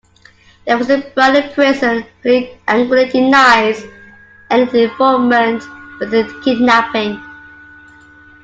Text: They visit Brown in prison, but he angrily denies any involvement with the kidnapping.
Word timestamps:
They 0.65 0.75
visit 0.75 1.13
Brown 1.13 1.35
in 1.35 1.53
prison, 1.53 2.03
but 2.23 2.31
he 2.31 2.57
angrily 2.67 3.05
denies 3.07 3.83
any 4.49 4.85
involvement 4.85 5.61
with 5.99 6.09
the 6.09 6.41
kidnapping. 6.43 7.23